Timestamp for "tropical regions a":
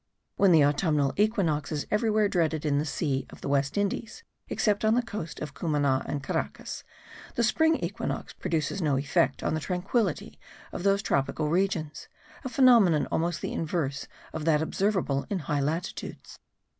11.03-12.49